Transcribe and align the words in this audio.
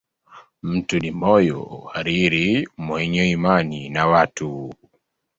Mtu 0.61 0.99
ni 0.99 1.11
moyo 1.11 1.89
hariri, 1.93 2.69
mwenye 2.77 3.29
imani 3.31 3.89
na 3.89 4.07
watu 4.07 4.71